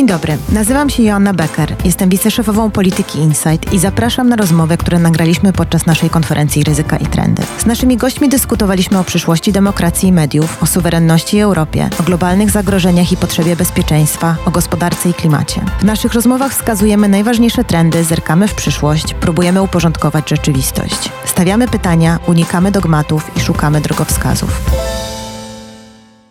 [0.00, 4.98] Dzień dobry, nazywam się Joanna Becker, jestem wiceszefową polityki Insight i zapraszam na rozmowę, które
[4.98, 7.42] nagraliśmy podczas naszej konferencji Ryzyka i Trendy.
[7.58, 12.50] Z naszymi gośćmi dyskutowaliśmy o przyszłości demokracji i mediów, o suwerenności i Europie, o globalnych
[12.50, 15.60] zagrożeniach i potrzebie bezpieczeństwa, o gospodarce i klimacie.
[15.80, 21.10] W naszych rozmowach wskazujemy najważniejsze trendy, zerkamy w przyszłość, próbujemy uporządkować rzeczywistość.
[21.24, 24.60] Stawiamy pytania, unikamy dogmatów i szukamy drogowskazów.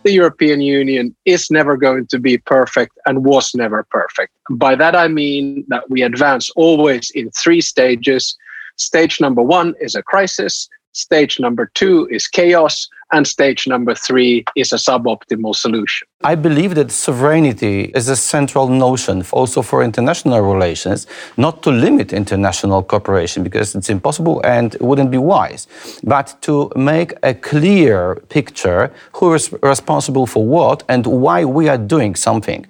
[0.02, 4.32] The European Union is never going to be perfect and was never perfect.
[4.50, 8.36] By that, I mean that we advance always in three stages.
[8.76, 14.44] Stage number one is a crisis, stage number two is chaos, and stage number three
[14.56, 16.06] is a suboptimal solution.
[16.22, 22.12] I believe that sovereignty is a central notion also for international relations, not to limit
[22.12, 25.66] international cooperation because it's impossible and wouldn't be wise,
[26.04, 31.78] but to make a clear picture who is responsible for what and why we are
[31.78, 32.66] doing something.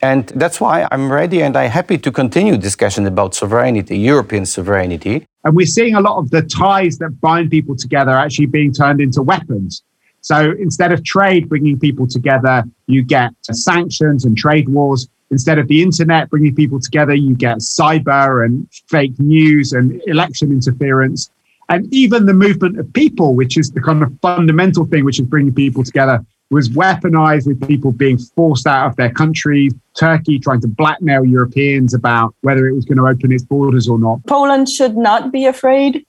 [0.00, 5.26] And that's why I'm ready and I'm happy to continue discussion about sovereignty, European sovereignty.
[5.44, 9.00] And we're seeing a lot of the ties that bind people together actually being turned
[9.00, 9.82] into weapons.
[10.20, 15.08] So instead of trade bringing people together, you get sanctions and trade wars.
[15.32, 20.52] Instead of the internet bringing people together, you get cyber and fake news and election
[20.52, 21.30] interference.
[21.68, 25.26] And even the movement of people, which is the kind of fundamental thing which is
[25.26, 30.60] bringing people together, was weaponized with people being forced out of their countries, Turkey trying
[30.60, 34.24] to blackmail Europeans about whether it was going to open its borders or not.
[34.26, 36.06] Poland should not be afraid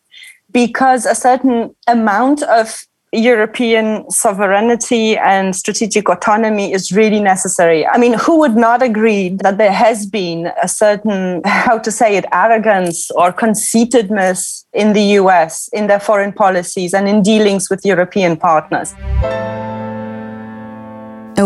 [0.51, 7.85] because a certain amount of European sovereignty and strategic autonomy is really necessary.
[7.85, 12.17] I mean, who would not agree that there has been a certain, how to say
[12.17, 17.85] it, arrogance or conceitedness in the US in their foreign policies and in dealings with
[17.85, 18.93] European partners?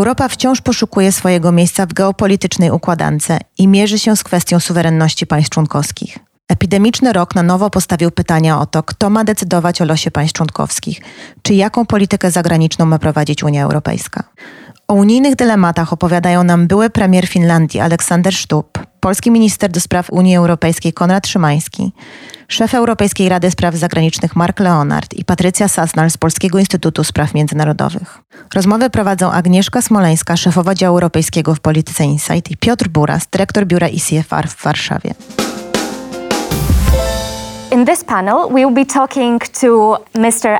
[0.07, 3.27] Europa wciąż poszukuje swojego miejsca w geopolitycznej układance
[3.57, 6.19] i mierzy się z kwestią suwerenności państw członkowskich.
[6.47, 11.01] Epidemiczny rok na nowo postawił pytania o to, kto ma decydować o losie państw członkowskich,
[11.41, 14.23] czy jaką politykę zagraniczną ma prowadzić Unia Europejska.
[14.87, 20.35] O unijnych dylematach opowiadają nam były premier Finlandii Aleksander Stubb, polski minister do spraw Unii
[20.35, 21.91] Europejskiej Konrad Szymański,
[22.47, 28.19] szef Europejskiej Rady Spraw Zagranicznych Mark Leonard i Patrycja Sasnal z Polskiego Instytutu Spraw Międzynarodowych.
[28.53, 33.87] Rozmowy prowadzą Agnieszka Smoleńska, szefowa działu europejskiego w Polityce Insight i Piotr Buras, dyrektor biura
[33.87, 35.13] ICFR w Warszawie.
[37.71, 40.57] In this panel, we will be talking to Mr.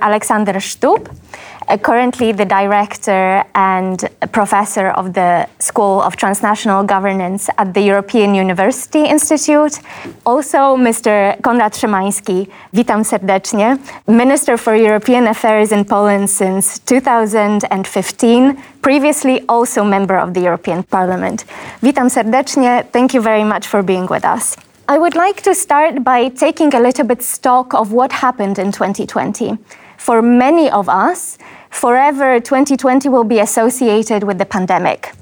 [1.69, 8.33] Uh, currently the director and professor of the School of Transnational Governance at the European
[8.33, 9.81] University Institute.
[10.25, 11.35] Also, Mr.
[11.41, 20.17] Konrad Szymański, witam serdecznie, Minister for European Affairs in Poland since 2015, previously also member
[20.17, 21.45] of the European Parliament.
[21.81, 22.84] Witam serdecznie.
[22.91, 24.55] Thank you very much for being with us.
[24.88, 28.72] I would like to start by taking a little bit stock of what happened in
[28.72, 29.57] 2020.
[29.97, 31.38] For many of us,
[31.69, 35.13] forever 2020 will be associated with the pandemic.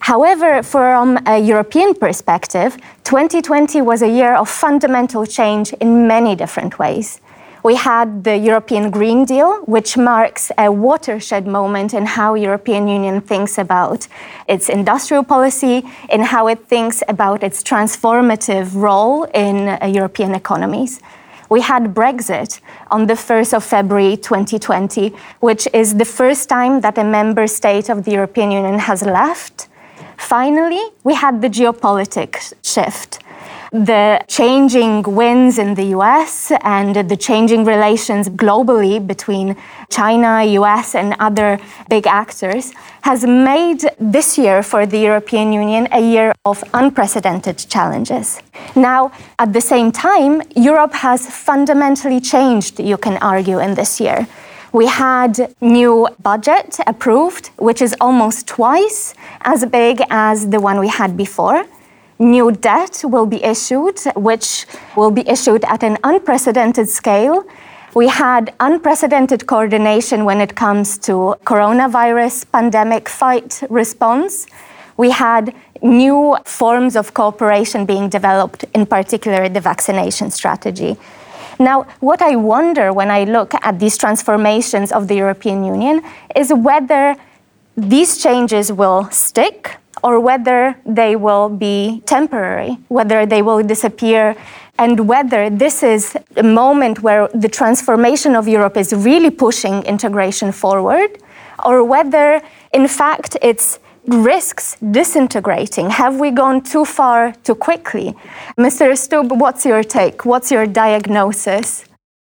[0.00, 6.78] However, from a European perspective, 2020 was a year of fundamental change in many different
[6.78, 7.20] ways.
[7.66, 13.20] We had the European Green Deal, which marks a watershed moment in how European Union
[13.20, 14.06] thinks about
[14.46, 21.00] its industrial policy, in how it thinks about its transformative role in uh, European economies.
[21.48, 26.98] We had Brexit on the 1st of February 2020, which is the first time that
[26.98, 29.68] a member state of the European Union has left.
[30.16, 33.20] Finally, we had the geopolitics shift
[33.84, 39.54] the changing winds in the US and the changing relations globally between
[39.90, 41.58] China, US, and other
[41.90, 42.72] big actors
[43.02, 48.40] has made this year for the European Union a year of unprecedented challenges.
[48.74, 54.26] Now, at the same time, Europe has fundamentally changed, you can argue, in this year.
[54.72, 60.88] We had new budget approved, which is almost twice as big as the one we
[60.88, 61.64] had before.
[62.18, 64.66] New debt will be issued, which
[64.96, 67.44] will be issued at an unprecedented scale.
[67.94, 74.46] We had unprecedented coordination when it comes to coronavirus pandemic fight response.
[74.96, 80.96] We had new forms of cooperation being developed, in particular the vaccination strategy.
[81.58, 86.02] Now, what I wonder when I look at these transformations of the European Union
[86.34, 87.16] is whether
[87.76, 94.36] these changes will stick or whether they will be temporary, whether they will disappear,
[94.78, 100.52] and whether this is a moment where the transformation of Europe is really pushing integration
[100.52, 101.18] forward,
[101.64, 105.90] or whether, in fact, it's risks disintegrating?
[105.90, 108.14] Have we gone too far too quickly?
[108.58, 108.96] Mr.
[108.96, 110.24] Stubb, what's your take?
[110.24, 111.84] What's your diagnosis?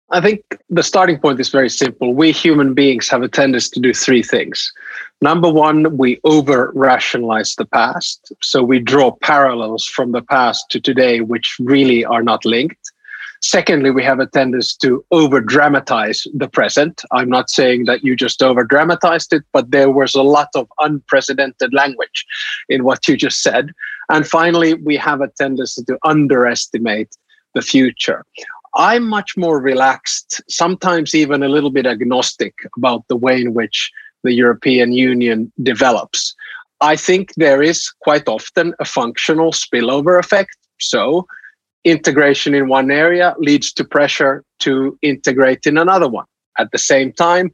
[0.10, 2.14] I think the starting point is very simple.
[2.14, 4.72] We human beings have a tendency to do three things.
[5.22, 8.32] Number one, we over rationalize the past.
[8.42, 12.92] So we draw parallels from the past to today, which really are not linked.
[13.42, 17.04] Secondly, we have a tendency to over dramatize the present.
[17.12, 20.68] I'm not saying that you just over dramatized it, but there was a lot of
[20.80, 22.26] unprecedented language
[22.70, 23.72] in what you just said.
[24.10, 27.16] And finally, we have a tendency to underestimate
[27.54, 28.24] the future.
[28.76, 33.92] I'm much more relaxed, sometimes even a little bit agnostic about the way in which
[34.28, 36.36] the European Union develops.
[36.82, 40.56] I think there is quite often a functional spillover effect.
[40.80, 41.26] So,
[41.84, 46.26] integration in one area leads to pressure to integrate in another one.
[46.60, 47.52] At the same time,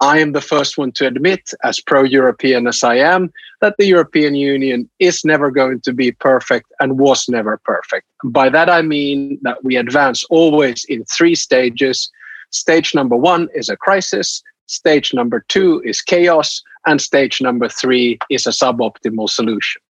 [0.00, 3.30] I am the first one to admit, as pro European as I am,
[3.60, 8.06] that the European Union is never going to be perfect and was never perfect.
[8.24, 12.10] By that, I mean that we advance always in three stages.
[12.50, 18.18] Stage number one is a crisis, stage number two is chaos, and stage number three
[18.30, 19.82] is a suboptimal solution.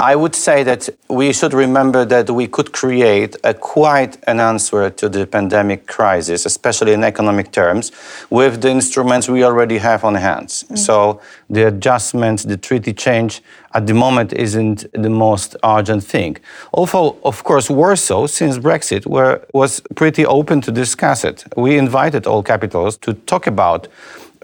[0.00, 4.88] I would say that we should remember that we could create a quite an answer
[4.88, 7.92] to the pandemic crisis, especially in economic terms,
[8.30, 10.64] with the instruments we already have on hands.
[10.64, 10.78] Mm.
[10.78, 11.20] So
[11.50, 13.42] the adjustments, the treaty change
[13.74, 16.38] at the moment isn't the most urgent thing.
[16.72, 21.44] Although, of course, Warsaw, since Brexit, were, was pretty open to discuss it.
[21.56, 23.86] We invited all capitals to talk about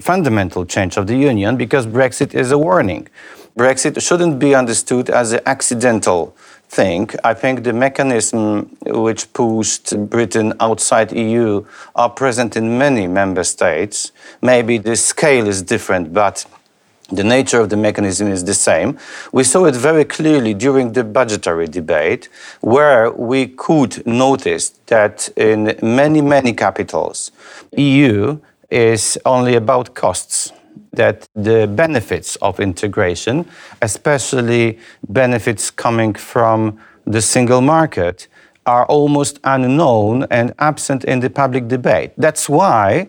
[0.01, 3.09] fundamental change of the union because Brexit is a warning.
[3.57, 6.37] Brexit shouldn't be understood as an accidental
[6.69, 7.09] thing.
[7.25, 11.65] I think the mechanism which pushed Britain outside EU
[11.95, 14.13] are present in many member states.
[14.43, 16.45] Maybe the scale is different, but
[17.11, 18.99] the nature of the mechanism is the same.
[19.33, 22.29] We saw it very clearly during the budgetary debate,
[22.61, 27.31] where we could notice that in many, many capitals,
[27.75, 28.39] EU
[28.69, 30.53] is only about costs
[30.93, 33.47] that the benefits of integration,
[33.83, 34.79] especially
[35.09, 38.29] benefits coming from the single market,
[38.67, 42.13] are almost unknown and absent in the public debate.
[42.19, 43.09] That's why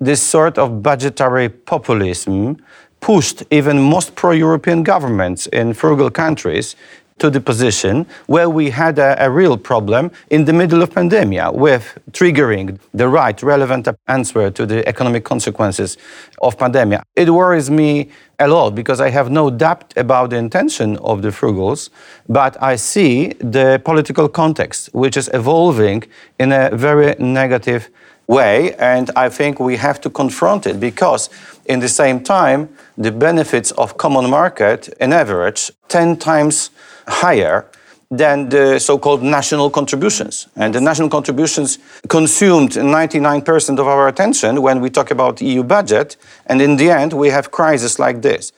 [0.00, 2.58] this sort of budgetary populism
[3.00, 6.76] pushed even most pro European governments in frugal countries
[7.18, 11.52] to the position where we had a, a, real problem in the middle of pandemia
[11.52, 15.96] with triggering the right relevant answer to the economic consequences
[16.42, 17.02] of pandemia.
[17.16, 21.28] It worries me a lot because I have no doubt about the intention of the
[21.28, 21.90] frugals,
[22.28, 26.04] but I see the political context which is evolving
[26.38, 27.90] in a very negative
[28.28, 31.30] way and I think we have to confront it because
[31.64, 36.70] in the same time the benefits of common market in average 10 times
[37.08, 37.66] higher
[38.10, 40.48] than the so-called national contributions.
[40.56, 41.78] And the national contributions
[42.08, 46.16] consumed 99% of our attention when we talk about EU budget.
[46.46, 48.52] And in the end, we have crises like this.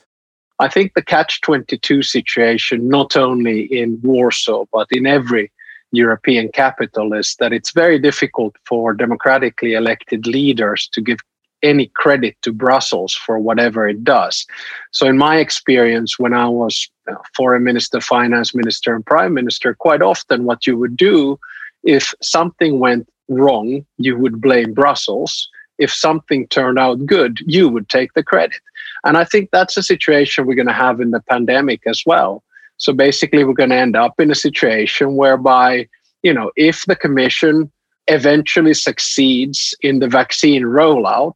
[0.59, 5.51] I think the catch-22 situation, not only in Warsaw, but in every
[5.91, 11.17] European capital, is that it's very difficult for democratically elected leaders to give
[11.63, 14.45] any credit to Brussels for whatever it does.
[14.91, 16.89] So, in my experience, when I was
[17.35, 21.39] foreign minister, finance minister, and prime minister, quite often what you would do
[21.83, 25.49] if something went wrong, you would blame Brussels.
[25.77, 28.61] If something turned out good, you would take the credit.
[29.03, 32.43] And I think that's a situation we're going to have in the pandemic as well.
[32.77, 35.87] So basically, we're going to end up in a situation whereby,
[36.23, 37.71] you know, if the commission
[38.07, 41.35] eventually succeeds in the vaccine rollout,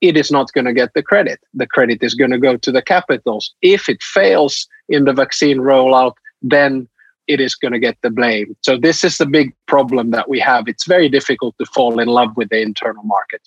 [0.00, 1.40] it is not going to get the credit.
[1.54, 3.52] The credit is going to go to the capitals.
[3.62, 6.88] If it fails in the vaccine rollout, then
[7.26, 8.56] it is going to get the blame.
[8.62, 10.66] So, this is the big problem that we have.
[10.66, 13.42] It's very difficult to fall in love with the internal market.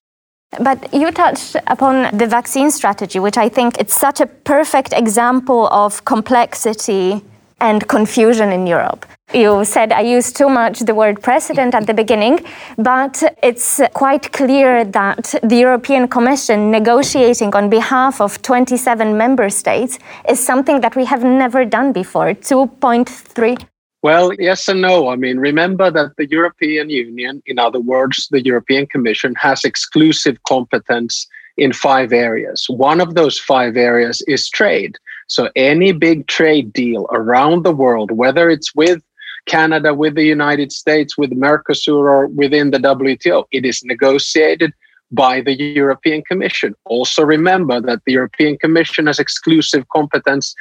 [0.60, 5.68] But you touched upon the vaccine strategy, which I think it's such a perfect example
[5.68, 7.24] of complexity
[7.62, 9.06] and confusion in Europe.
[9.34, 12.44] You said I used too much the word precedent at the beginning,
[12.78, 20.00] but it's quite clear that the European Commission negotiating on behalf of 27 member states
[20.28, 22.34] is something that we have never done before.
[22.34, 23.66] 2.3
[24.04, 25.10] well, yes and no.
[25.10, 30.42] I mean, remember that the European Union, in other words, the European Commission, has exclusive
[30.48, 32.66] competence in five areas.
[32.68, 34.98] One of those five areas is trade.
[35.28, 39.04] So any big trade deal around the world, whether it's with
[39.46, 44.74] Canada, with the United States, with Mercosur, or within the WTO, it is negotiated
[45.12, 46.74] by the European Commission.
[46.86, 50.56] Also, remember that the European Commission has exclusive competence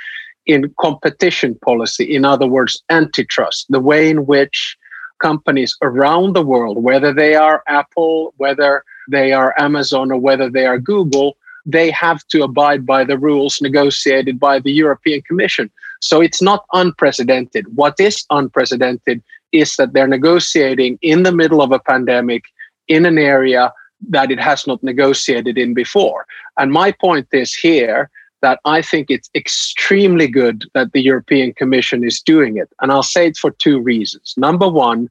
[0.46, 4.76] in competition policy, in other words, antitrust, the way in which
[5.20, 10.66] companies around the world, whether they are Apple, whether they are Amazon, or whether they
[10.66, 15.70] are Google, they have to abide by the rules negotiated by the European Commission.
[16.00, 17.66] So it's not unprecedented.
[17.74, 22.44] What is unprecedented is that they're negotiating in the middle of a pandemic
[22.88, 23.72] in an area
[24.08, 26.26] that it has not negotiated in before.
[26.58, 32.02] And my point is here that I think it's extremely good that the European Commission
[32.02, 32.70] is doing it.
[32.80, 34.34] And I'll say it for two reasons.
[34.36, 35.10] Number one,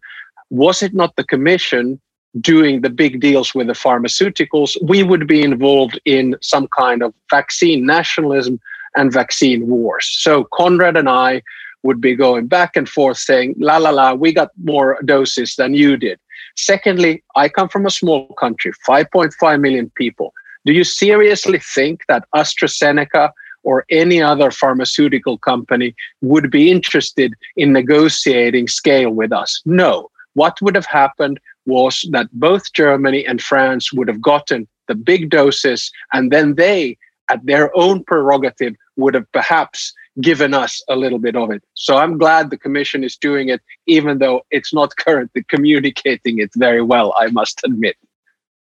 [0.50, 2.02] was it not the Commission
[2.40, 7.14] doing the big deals with the pharmaceuticals, we would be involved in some kind of
[7.30, 8.60] vaccine nationalism
[8.96, 10.08] and vaccine wars.
[10.20, 11.42] So Konrad and I
[11.84, 15.74] would be going back and forth saying, la la la, we got more doses than
[15.74, 16.20] you did.
[16.56, 20.34] Secondly, I come from a small country, 5.5 million people.
[20.66, 23.32] Do you seriously think that AstraZeneca
[23.64, 29.62] or any other pharmaceutical company would be interested in negotiating scale with us?
[29.66, 30.10] No.
[30.34, 35.30] What would have happened was that both Germany and France would have gotten the big
[35.30, 36.98] doses, and then they,
[37.30, 41.64] at their own prerogative, would have perhaps given us a little bit of it.
[41.74, 46.52] So I'm glad the Commission is doing it, even though it's not currently communicating it
[46.56, 47.96] very well, I must admit.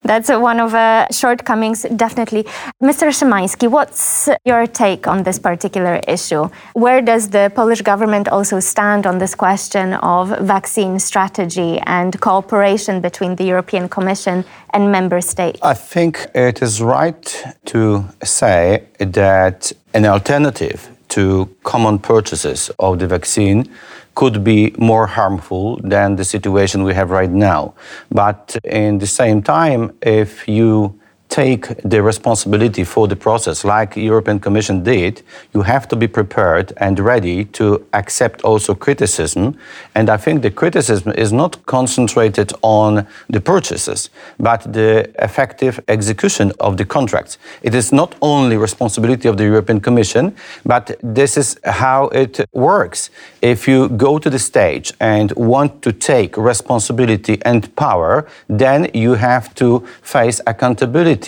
[0.06, 2.44] That's one of the uh, shortcomings, definitely.
[2.80, 3.10] Mr.
[3.10, 6.48] Szymański, what's your take on this particular issue?
[6.74, 13.00] Where does the Polish government also stand on this question of vaccine strategy and cooperation
[13.00, 15.58] between the European Commission and member states?
[15.62, 23.06] I think it is right to say that an alternative to common purchases of the
[23.06, 23.68] vaccine
[24.14, 27.74] could be more harmful than the situation we have right now.
[28.10, 30.98] But in the same time, if you
[31.36, 36.72] take the responsibility for the process like European Commission did, you have to be prepared
[36.78, 39.54] and ready to accept also criticism.
[39.94, 46.52] And I think the criticism is not concentrated on the purchases, but the effective execution
[46.58, 47.36] of the contracts.
[47.62, 53.10] It is not only responsibility of the European Commission, but this is how it works.
[53.42, 59.14] If you go to the stage and want to take responsibility and power, then you
[59.14, 61.25] have to face accountability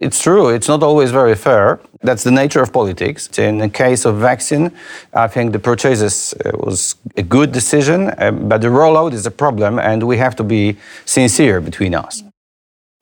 [0.00, 1.78] it's true, it's not always very fair.
[2.02, 3.28] That's the nature of politics.
[3.38, 4.72] In the case of vaccine,
[5.14, 9.30] I think the purchases uh, was a good decision, uh, but the rollout is a
[9.30, 12.22] problem, and we have to be sincere between us.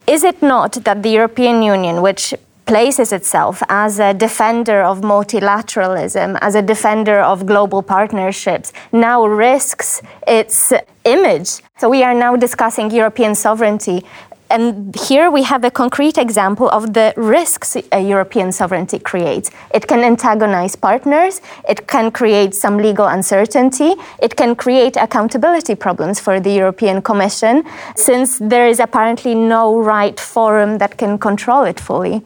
[0.07, 2.35] Is it not that the European Union, which
[2.71, 10.01] places itself as a defender of multilateralism, as a defender of global partnerships, now risks
[10.27, 10.73] its
[11.05, 11.51] image.
[11.79, 14.05] So we are now discussing European sovereignty
[14.51, 19.51] and here we have a concrete example of the risks European sovereignty creates.
[19.73, 26.19] It can antagonize partners, it can create some legal uncertainty, it can create accountability problems
[26.19, 27.65] for the European Commission,
[27.95, 32.23] since there is apparently no right forum that can control it fully.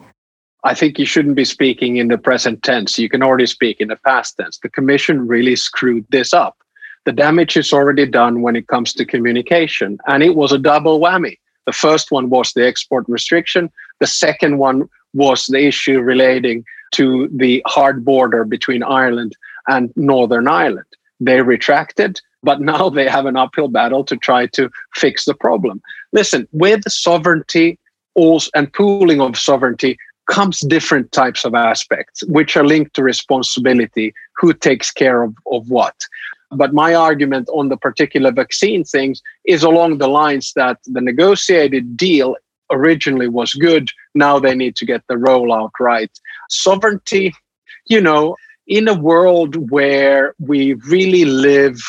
[0.63, 2.97] I think you shouldn't be speaking in the present tense.
[2.97, 4.57] You can already speak in the past tense.
[4.57, 6.57] The Commission really screwed this up.
[7.05, 10.99] The damage is already done when it comes to communication, and it was a double
[10.99, 13.71] whammy the first one was the export restriction.
[13.99, 19.35] The second one was the issue relating to the hard border between Ireland
[19.67, 20.85] and Northern Ireland.
[21.19, 25.81] They retracted, but now they have an uphill battle to try to fix the problem.
[26.11, 27.79] Listen, with sovereignty
[28.15, 29.97] and pooling of sovereignty
[30.29, 35.69] comes different types of aspects, which are linked to responsibility, who takes care of, of
[35.69, 35.95] what.
[36.51, 41.97] But my argument on the particular vaccine things is along the lines that the negotiated
[41.97, 42.35] deal
[42.71, 43.89] originally was good.
[44.13, 46.11] Now they need to get the rollout right.
[46.49, 47.35] Sovereignty,
[47.87, 48.35] you know,
[48.67, 51.79] in a world where we really live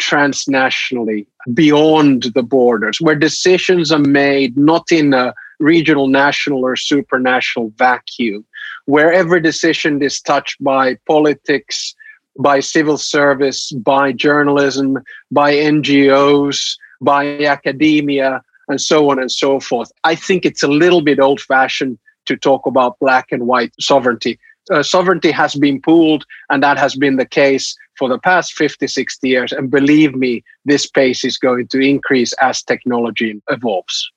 [0.00, 7.76] transnationally, beyond the borders, where decisions are made not in a regional, national, or supranational
[7.76, 8.44] vacuum,
[8.86, 11.94] where every decision is touched by politics,
[12.38, 14.98] by civil service, by journalism,
[15.30, 19.90] by NGOs, by academia, and so on and so forth.
[20.04, 24.38] I think it's a little bit old fashioned to talk about black and white sovereignty.
[24.70, 28.86] Uh, sovereignty has been pooled, and that has been the case for the past 50,
[28.86, 29.52] 60 years.
[29.52, 34.10] And believe me, this pace is going to increase as technology evolves.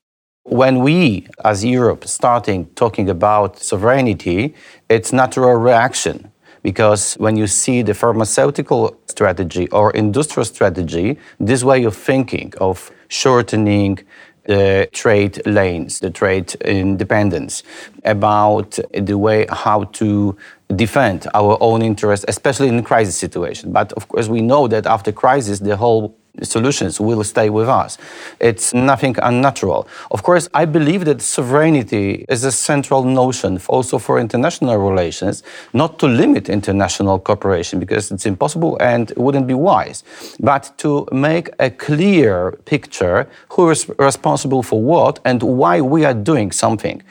[0.44, 4.54] When we, as Europe, starting talking about sovereignty,
[4.90, 6.32] it's natural reaction
[6.66, 12.90] because when you see the pharmaceutical strategy or industrial strategy, this way of thinking of
[13.08, 14.00] shortening
[14.46, 17.62] the trade lanes, the trade independence,
[18.04, 18.80] about
[19.10, 20.36] the way how to
[20.76, 23.72] defend our own interests, especially in crisis situation.
[23.72, 27.98] But of course, we know that after crisis, the whole solutions will stay with us.
[28.40, 29.88] It's nothing unnatural.
[30.12, 36.00] Of course, I believe that sovereignty is a central notion also for international relations, not
[36.00, 40.04] to limit international cooperation because it's impossible and wouldn't be wise,
[40.40, 46.14] but to make a clear picture who is responsible for what and why we are
[46.14, 47.02] doing something.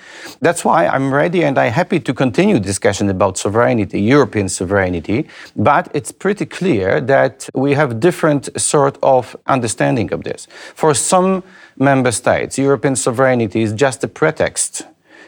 [0.40, 5.88] That's why I'm ready and I'm happy to continue discussion about sovereignty, European sovereignty, but
[5.94, 10.47] it's pretty clear that we have different sort of of understanding of this.
[10.75, 11.42] For some
[11.76, 14.83] member states, European sovereignty is just a pretext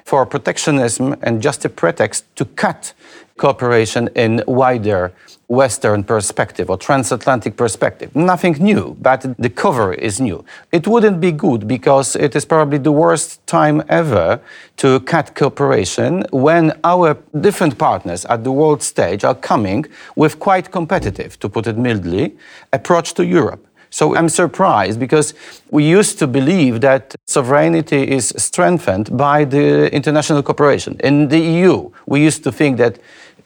[0.04, 2.94] for protectionism and just a pretext to cut
[3.36, 5.12] cooperation in wider
[5.48, 8.14] Western perspective or transatlantic perspective.
[8.16, 10.44] Nothing new, but the cover is new.
[10.72, 14.40] It wouldn't be good because it is probably the worst time ever
[14.78, 20.70] to cut cooperation when our different partners at the world stage are coming with quite
[20.70, 22.36] competitive, to put it mildly,
[22.72, 23.65] approach to Europe.
[23.96, 25.32] So I'm surprised because
[25.70, 31.00] we used to believe that sovereignty is strengthened by the international cooperation.
[31.02, 32.98] In the EU, we used to think that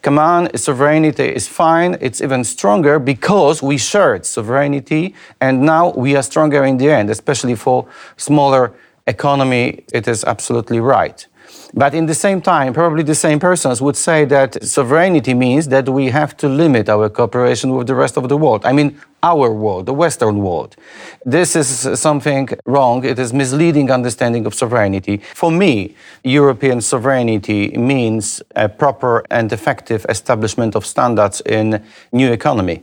[0.02, 6.16] come on, sovereignty is fine, it's even stronger because we shared sovereignty and now we
[6.16, 8.72] are stronger in the end, especially for smaller
[9.06, 11.28] economy, it is absolutely right.
[11.74, 15.88] But in the same time, probably the same persons would say that sovereignty means that
[15.88, 18.66] we have to limit our cooperation with the rest of the world.
[18.66, 20.76] I mean, our world, the Western world.
[21.24, 23.04] This is something wrong.
[23.04, 25.18] It is misleading understanding of sovereignty.
[25.34, 32.82] For me, European sovereignty means a proper and effective establishment of standards in new economy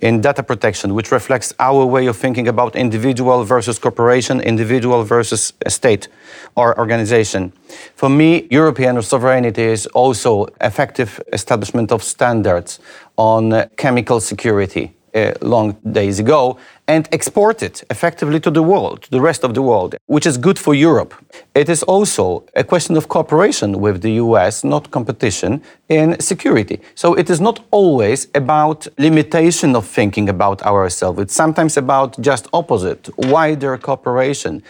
[0.00, 5.52] in data protection, which reflects our way of thinking about individual versus corporation, individual versus
[5.68, 6.08] state
[6.56, 7.52] or organization.
[7.94, 12.80] For me, European sovereignty is also effective establishment of standards
[13.16, 19.10] on chemical security uh, long days ago and export it effectively to the world, to
[19.10, 21.14] the rest of the world, which is good for Europe.
[21.54, 26.80] It is also a question of cooperation with the US, not competition in security.
[26.94, 31.20] So it is not always about limitation of thinking about ourselves.
[31.20, 34.62] It's sometimes about just opposite, wider cooperation.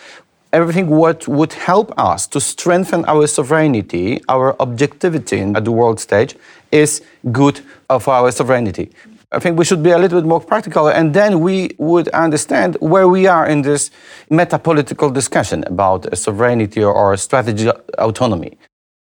[0.53, 6.35] Everything what would help us to strengthen our sovereignty, our objectivity at the world stage,
[6.73, 7.61] is good
[8.01, 8.91] for our sovereignty.
[9.31, 12.77] I think we should be a little bit more practical, and then we would understand
[12.81, 13.91] where we are in this
[14.31, 18.57] meta-political discussion about sovereignty or strategic autonomy.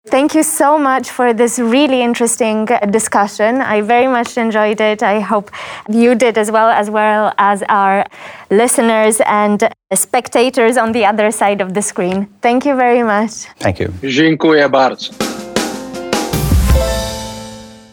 [0.08, 3.60] Thank you so much for this really interesting discussion.
[3.60, 5.02] I very much enjoyed it.
[5.02, 5.50] I hope
[5.88, 8.06] you did as well, as well as our
[8.50, 12.28] listeners and spectators on the other side of the screen.
[12.40, 13.30] Thank you very much.
[13.58, 13.88] Thank you.
[14.02, 15.39] Dziękuję bardzo.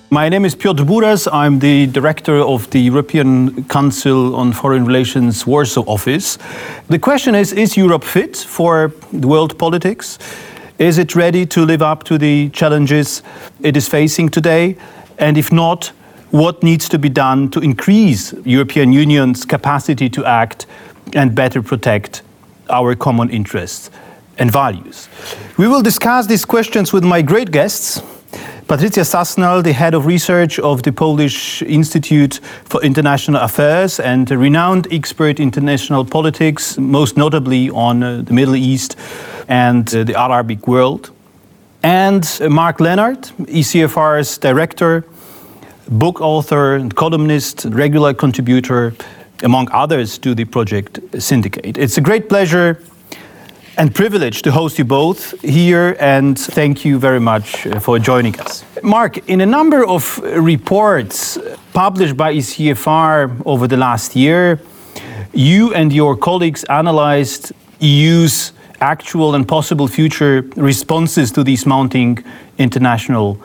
[0.10, 1.28] My name is Piotr Buras.
[1.34, 6.38] I'm the director of the European Council on Foreign Relations Warsaw office.
[6.88, 10.18] The question is Is Europe fit for world politics?
[10.80, 13.22] Is it ready to live up to the challenges
[13.60, 14.78] it is facing today?
[15.18, 15.88] And if not,
[16.32, 20.68] what needs to be done to increase European Union's capacity to act
[21.16, 22.22] and better protect
[22.70, 23.92] our common interests
[24.38, 25.10] and values?
[25.58, 28.02] We will discuss these questions with my great guests.
[28.68, 34.38] Patricia Sasnal, the head of research of the Polish Institute for International Affairs and a
[34.38, 38.98] renowned expert in international politics, most notably on uh, the Middle East
[39.48, 41.12] and uh, the Arabic world.
[41.82, 45.06] And uh, Mark Leonard, ECFR's director,
[45.88, 48.94] book author, and columnist, regular contributor,
[49.44, 51.78] among others, to the project Syndicate.
[51.78, 52.82] It's a great pleasure
[53.78, 58.38] and privilege to host you both here, and thank you very much uh, for joining
[58.40, 58.66] us.
[58.82, 61.38] Mark, in a number of reports
[61.74, 64.60] published by ECFR over the last year,
[65.32, 72.24] you and your colleagues analyzed EU's actual and possible future responses to these mounting
[72.58, 73.40] international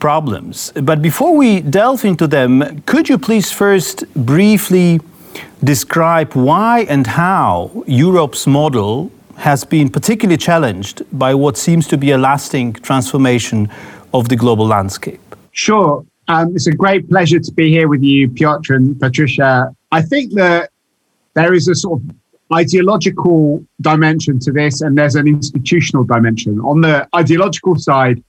[0.00, 0.72] problems.
[0.74, 5.00] But before we delve into them, could you please first briefly
[5.62, 12.10] describe why and how Europe's model has been particularly challenged by what seems to be
[12.10, 13.68] a lasting transformation
[14.12, 15.20] of the global landscape.
[15.52, 16.04] Sure.
[16.28, 19.74] Um, it's a great pleasure to be here with you, Piotr and Patricia.
[19.92, 20.70] I think that
[21.34, 22.16] there is a sort of
[22.52, 26.58] ideological dimension to this, and there's an institutional dimension.
[26.60, 28.22] On the ideological side,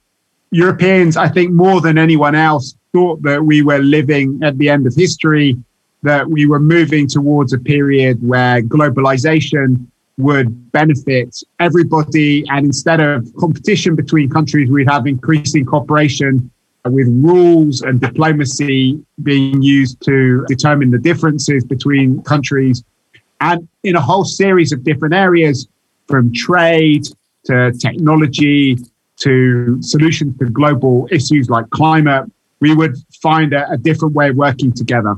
[0.52, 4.88] Europeans, I think more than anyone else, thought that we were living at the end
[4.88, 5.58] of history,
[6.04, 9.88] that we were moving towards a period where globalization
[10.18, 12.44] would benefit everybody.
[12.50, 16.52] And instead of competition between countries, we'd have increasing cooperation
[16.86, 22.84] with rules and diplomacy being used to determine the differences between countries
[23.42, 25.68] and in a whole series of different areas
[26.08, 27.04] from trade
[27.46, 28.78] to technology
[29.18, 32.26] to solutions to global issues like climate,
[32.60, 35.16] we would find a, a different way of working together.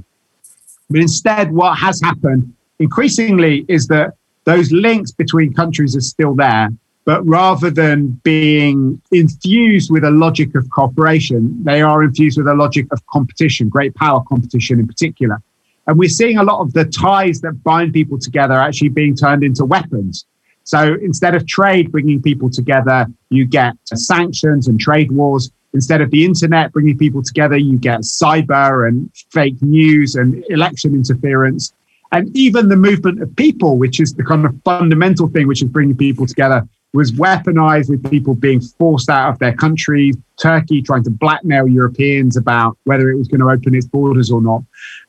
[0.90, 4.14] But instead, what has happened increasingly is that
[4.46, 6.70] those links between countries are still there.
[7.06, 12.54] But rather than being infused with a logic of cooperation, they are infused with a
[12.54, 15.42] logic of competition, great power competition in particular.
[15.88, 19.44] And we're seeing a lot of the ties that bind people together actually being turned
[19.44, 20.26] into weapons.
[20.66, 25.50] So instead of trade bringing people together, you get sanctions and trade wars.
[25.74, 30.94] Instead of the internet bringing people together, you get cyber and fake news and election
[30.94, 31.74] interference.
[32.12, 35.70] And even the movement of people, which is the kind of fundamental thing which is
[35.70, 41.04] bringing people together, was weaponized with people being forced out of their countries, Turkey trying
[41.04, 44.64] to blackmail Europeans about whether it was going to open its borders or not.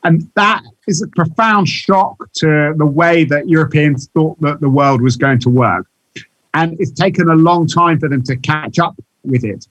[0.05, 5.01] And that is a profound shock to the way that Europeans thought that the world
[5.01, 5.87] was going to work.
[6.53, 9.67] And it's taken a long time for them to catch up with it.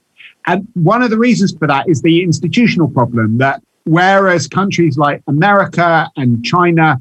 [0.47, 5.21] And one of the reasons for that is the institutional problem that whereas countries like
[5.27, 6.99] America and China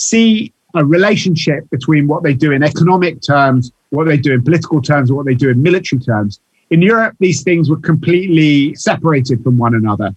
[0.00, 4.80] see a relationship between what they do in economic terms what they do in political
[4.80, 6.40] terms what they do in military terms.
[6.70, 10.14] In Europe, these things were completely separated from one another.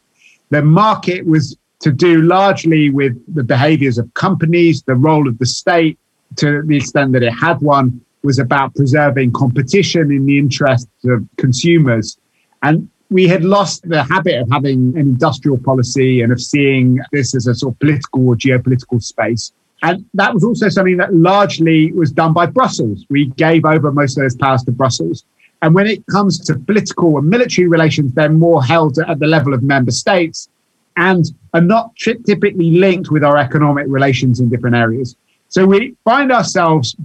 [0.51, 5.45] The market was to do largely with the behaviors of companies, the role of the
[5.45, 5.97] state,
[6.37, 11.27] to the extent that it had one, was about preserving competition in the interests of
[11.37, 12.17] consumers.
[12.61, 17.35] And we had lost the habit of having an industrial policy and of seeing this
[17.35, 19.51] as a sort of political or geopolitical space.
[19.83, 23.05] And that was also something that largely was done by Brussels.
[23.09, 25.25] We gave over most of those powers to Brussels.
[25.61, 29.53] And when it comes to political and military relations, they're more held at the level
[29.53, 30.47] of member states
[30.95, 35.17] and are not typically linked with our economic relations in different areas.
[35.49, 36.95] So we find ourselves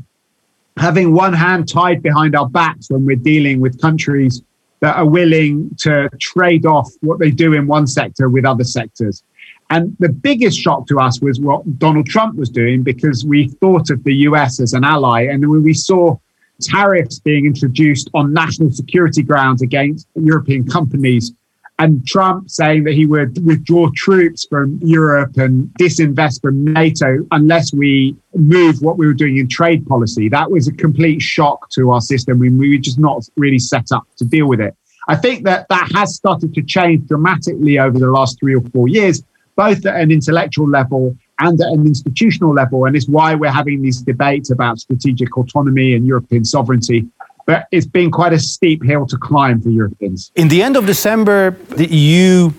[0.76, 4.42] having one hand tied behind our backs when we're dealing with countries
[4.80, 9.24] that are willing to trade off what they do in one sector with other sectors.
[9.70, 13.90] And the biggest shock to us was what Donald Trump was doing because we thought
[13.90, 15.24] of the US as an ally.
[15.24, 16.16] And when we saw
[16.60, 21.32] tariffs being introduced on national security grounds against European companies,
[21.80, 27.72] and Trump saying that he would withdraw troops from Europe and disinvest from NATO unless
[27.72, 30.28] we move what we were doing in trade policy.
[30.28, 32.40] That was a complete shock to our system.
[32.40, 34.74] We, we were just not really set up to deal with it.
[35.06, 38.88] I think that that has started to change dramatically over the last three or four
[38.88, 39.22] years
[39.58, 42.86] both at an intellectual level and at an institutional level.
[42.86, 47.00] And it's why we're having these debates about strategic autonomy and European sovereignty.
[47.44, 50.30] But it's been quite a steep hill to climb for Europeans.
[50.36, 52.52] In the end of December, the EU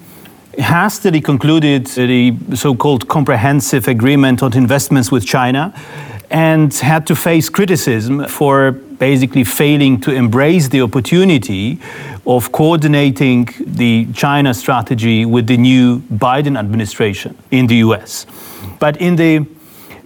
[0.57, 5.73] hastily concluded the so called comprehensive agreement on investments with China
[6.29, 11.79] and had to face criticism for basically failing to embrace the opportunity
[12.27, 18.25] of coordinating the China strategy with the new Biden administration in the US.
[18.79, 19.45] But in the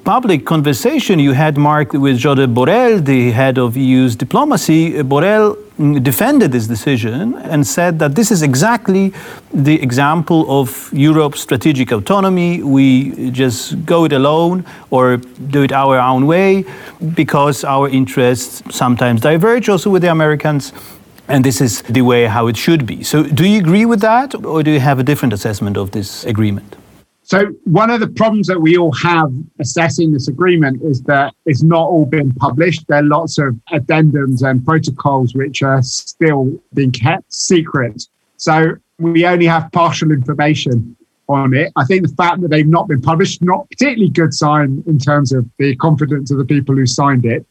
[0.03, 6.03] public conversation you had, Mark, with Josep Borrell, the head of EU's diplomacy, Borrell mm,
[6.03, 9.13] defended this decision and said that this is exactly
[9.53, 12.61] the example of Europe's strategic autonomy.
[12.61, 16.65] We just go it alone or do it our own way
[17.13, 20.73] because our interests sometimes diverge also with the Americans.
[21.29, 23.03] And this is the way how it should be.
[23.03, 26.25] So, do you agree with that, or do you have a different assessment of this
[26.25, 26.75] agreement?
[27.23, 31.63] So one of the problems that we all have assessing this agreement is that it's
[31.63, 32.85] not all been published.
[32.87, 38.07] There are lots of addendums and protocols which are still being kept secret.
[38.37, 40.97] So we only have partial information
[41.29, 41.71] on it.
[41.77, 45.31] I think the fact that they've not been published, not particularly good sign in terms
[45.31, 47.45] of the confidence of the people who signed it.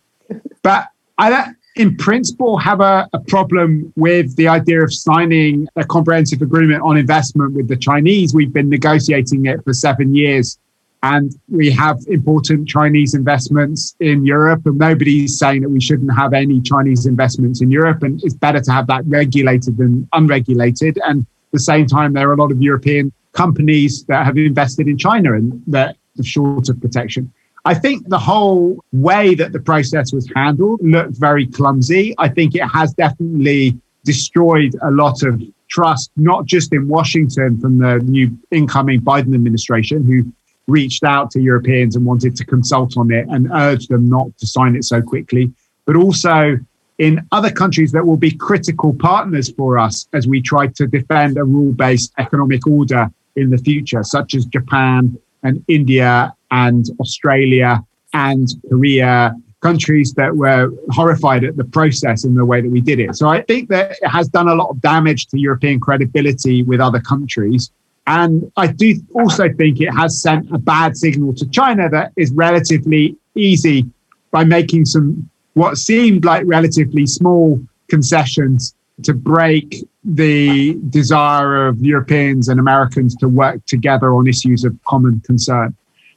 [0.62, 6.42] But I in principle have a, a, problem with the idea of signing a comprehensive
[6.42, 8.34] agreement on investment with the Chinese.
[8.34, 10.58] We've been negotiating it for seven years
[11.02, 14.66] and we have important Chinese investments in Europe.
[14.66, 18.02] And nobody's saying that we shouldn't have any Chinese investments in Europe.
[18.02, 20.98] And it's better to have that regulated than unregulated.
[21.04, 24.86] And at the same time, there are a lot of European companies that have invested
[24.86, 27.32] in China and that are short of protection.
[27.64, 32.14] I think the whole way that the process was handled looked very clumsy.
[32.18, 37.78] I think it has definitely destroyed a lot of trust, not just in Washington from
[37.78, 40.32] the new incoming Biden administration, who
[40.66, 44.46] reached out to Europeans and wanted to consult on it and urged them not to
[44.46, 45.52] sign it so quickly,
[45.86, 46.58] but also
[46.98, 51.36] in other countries that will be critical partners for us as we try to defend
[51.36, 57.82] a rule based economic order in the future, such as Japan and India and Australia
[58.12, 62.98] and Korea, countries that were horrified at the process and the way that we did
[62.98, 63.16] it.
[63.16, 66.80] So I think that it has done a lot of damage to European credibility with
[66.80, 67.70] other countries.
[68.06, 72.32] And I do also think it has sent a bad signal to China that is
[72.32, 73.86] relatively easy
[74.32, 78.74] by making some what seemed like relatively small concessions
[79.04, 85.20] to break the desire of Europeans and Americans to work together on issues of common
[85.20, 85.74] concern.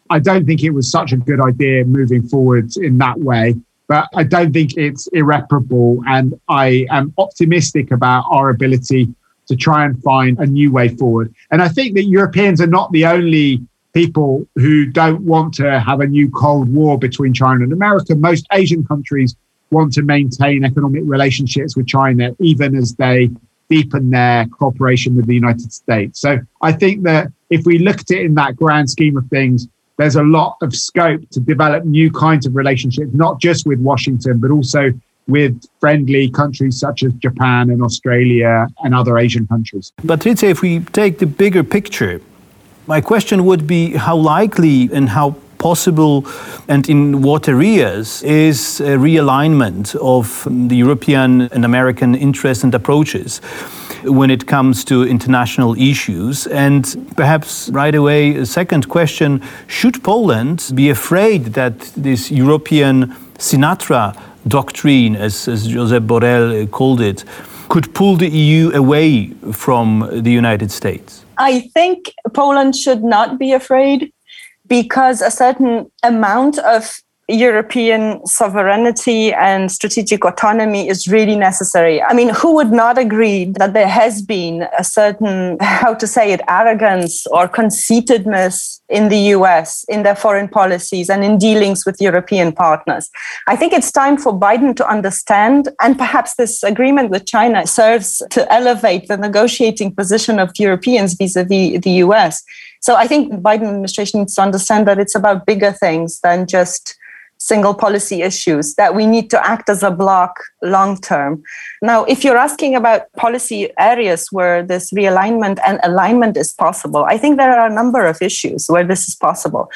[0.09, 3.55] I don't think it was such a good idea moving forward in that way,
[3.87, 6.01] but I don't think it's irreparable.
[6.07, 9.13] And I am optimistic about our ability
[9.47, 11.33] to try and find a new way forward.
[11.51, 13.61] And I think that Europeans are not the only
[13.93, 18.13] people who don't want to have a new Cold War between China and America.
[18.15, 19.35] Most Asian countries
[19.71, 23.29] want to maintain economic relationships with China, even as they
[23.69, 26.21] deepen their cooperation with the United States.
[26.21, 29.67] So I think that if we look at it in that grand scheme of things,
[29.97, 34.39] there's a lot of scope to develop new kinds of relationships, not just with Washington,
[34.39, 34.91] but also
[35.27, 39.91] with friendly countries such as Japan and Australia and other Asian countries.
[40.03, 42.21] But Patricia, if we take the bigger picture,
[42.87, 46.23] my question would be how likely and how possible
[46.67, 50.25] and in what areas is a realignment of
[50.69, 53.41] the European and American interests and approaches
[54.03, 56.47] when it comes to international issues?
[56.47, 56.83] And
[57.15, 64.15] perhaps right away, a second question should Poland be afraid that this European Sinatra
[64.47, 67.25] doctrine, as, as Josep Borrell called it,
[67.69, 71.25] could pull the EU away from the United States?
[71.37, 74.11] I think Poland should not be afraid
[74.67, 81.99] because a certain amount of European sovereignty and strategic autonomy is really necessary.
[81.99, 86.33] I mean, who would not agree that there has been a certain, how to say
[86.33, 91.99] it, arrogance or conceitedness in the US in their foreign policies and in dealings with
[91.99, 93.09] European partners?
[93.47, 98.21] I think it's time for Biden to understand, and perhaps this agreement with China serves
[98.29, 102.43] to elevate the negotiating position of Europeans vis a vis the US.
[102.85, 106.45] So I think the Biden administration needs to understand that it's about bigger things than
[106.45, 106.95] just
[107.39, 111.41] single policy issues, that we need to act as a bloc long term.
[111.81, 117.17] Now, if you're asking about policy areas where this realignment and alignment is possible, I
[117.17, 119.67] think there are a number of issues where this is possible.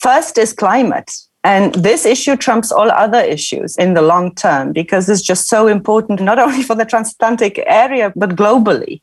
[0.00, 1.12] First is climate.
[1.44, 5.66] And this issue trumps all other issues in the long term because it's just so
[5.66, 9.02] important, not only for the transatlantic area, but globally.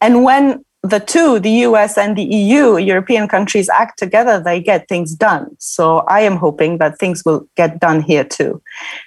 [0.00, 4.88] And when the two, the US and the EU, European countries act together, they get
[4.88, 5.54] things done.
[5.58, 8.62] So I am hoping that things will get done here too.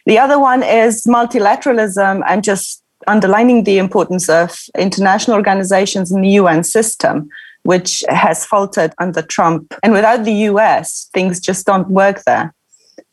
[0.05, 6.29] The other one is multilateralism and just underlining the importance of international organizations in the
[6.29, 7.27] UN system,
[7.63, 9.73] which has faltered under Trump.
[9.81, 12.53] And without the US, things just don't work there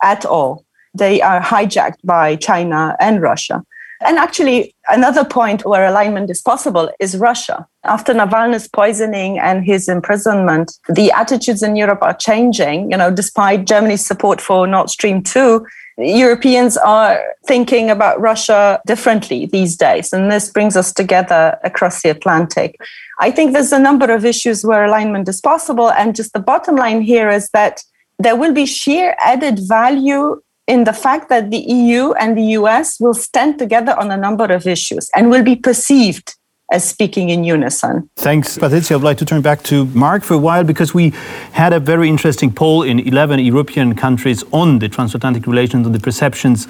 [0.03, 0.64] at all.
[0.92, 3.64] They are hijacked by China and Russia.
[4.02, 7.66] And actually, another point where alignment is possible is Russia.
[7.84, 12.90] After Navalny's poisoning and his imprisonment, the attitudes in Europe are changing.
[12.90, 15.66] You know, despite Germany's support for Nord Stream 2,
[15.98, 20.14] Europeans are thinking about Russia differently these days.
[20.14, 22.76] And this brings us together across the Atlantic.
[23.18, 25.90] I think there's a number of issues where alignment is possible.
[25.90, 27.82] And just the bottom line here is that
[28.18, 33.00] there will be sheer added value in the fact that the EU and the US
[33.00, 36.37] will stand together on a number of issues and will be perceived
[36.72, 38.09] as speaking in unison.
[38.14, 38.94] Thanks, Patricia.
[38.94, 41.11] I'd like to turn back to Mark for a while because we
[41.50, 45.98] had a very interesting poll in 11 European countries on the transatlantic relations, on the
[45.98, 46.68] perceptions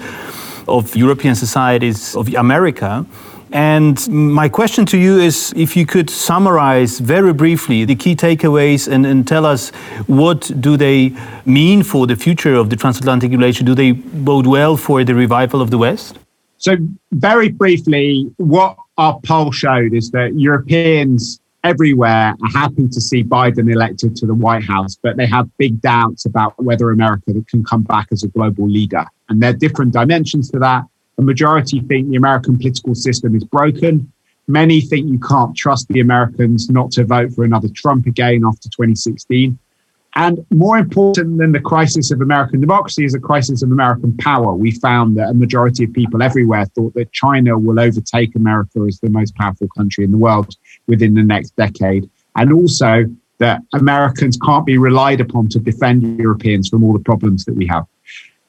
[0.67, 3.05] of European societies of America.
[3.53, 8.87] And my question to you is if you could summarize very briefly the key takeaways
[8.91, 9.69] and, and, tell us
[10.07, 11.13] what do they
[11.45, 13.65] mean for the future of the transatlantic relation?
[13.65, 16.17] Do they bode well for the revival of the West?
[16.57, 16.77] So,
[17.11, 23.71] very briefly, what our poll showed is that Europeans everywhere are happy to see Biden
[23.71, 27.83] elected to the White House, but they have big doubts about whether America can come
[27.83, 29.05] back as a global leader.
[29.29, 30.85] And there are different dimensions to that.
[31.21, 34.11] The majority think the American political system is broken.
[34.47, 38.67] Many think you can't trust the Americans not to vote for another Trump again after
[38.69, 39.55] 2016.
[40.15, 44.55] And more important than the crisis of American democracy is a crisis of American power.
[44.55, 48.99] We found that a majority of people everywhere thought that China will overtake America as
[48.99, 50.55] the most powerful country in the world
[50.87, 52.09] within the next decade.
[52.35, 53.05] And also
[53.37, 57.67] that Americans can't be relied upon to defend Europeans from all the problems that we
[57.67, 57.85] have.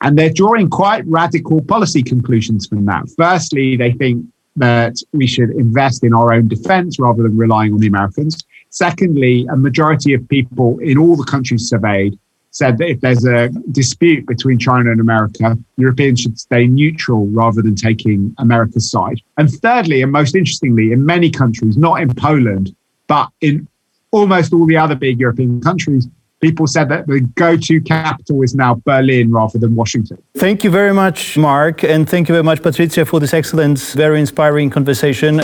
[0.02, 3.04] And they're drawing quite radical policy conclusions from that.
[3.16, 7.78] Firstly, they think that we should invest in our own defense rather than relying on
[7.78, 8.38] the Americans.
[8.70, 12.18] Secondly, a majority of people in all the countries surveyed
[12.50, 17.62] said that if there's a dispute between China and America, Europeans should stay neutral rather
[17.62, 19.20] than taking America's side.
[19.38, 22.74] And thirdly, and most interestingly, in many countries, not in Poland,
[23.06, 23.66] but in
[24.10, 26.08] almost all the other big European countries,
[26.42, 30.18] people said that the go-to capital is now Berlin rather than Washington.
[30.36, 34.20] Thank you very much, Mark, and thank you very much, Patricia, for this excellent, very
[34.20, 35.40] inspiring conversation.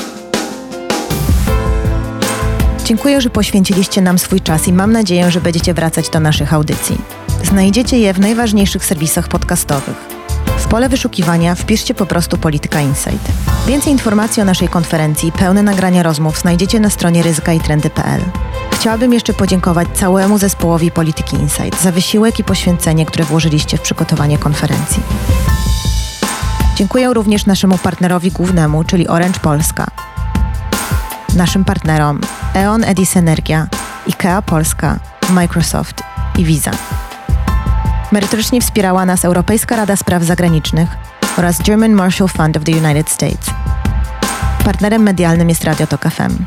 [2.84, 6.96] Dziękuję, że poświęciliście nam swój czas i mam nadzieję, że będziecie wracać do naszych audycji.
[7.42, 10.17] Znajdziecie je w najważniejszych serwisach podcastowych.
[10.70, 13.32] Pole wyszukiwania wpiszcie po prostu Polityka Insight.
[13.66, 18.20] Więcej informacji o naszej konferencji pełne nagrania rozmów znajdziecie na stronie ryzykaitrędy.pl.
[18.72, 24.38] Chciałabym jeszcze podziękować całemu zespołowi Polityki Insight za wysiłek i poświęcenie, które włożyliście w przygotowanie
[24.38, 25.02] konferencji.
[26.76, 29.86] Dziękuję również naszemu partnerowi głównemu, czyli Orange Polska,
[31.36, 32.20] naszym partnerom
[32.54, 33.66] E.ON Edis Energia,
[34.06, 34.98] IKEA Polska,
[35.30, 36.02] Microsoft
[36.38, 36.70] i Visa.
[38.12, 40.88] Merytorycznie wspierała nas Europejska Rada Spraw Zagranicznych
[41.36, 43.50] oraz German Marshall Fund of the United States.
[44.64, 46.44] Partnerem medialnym jest Radio Tok FM.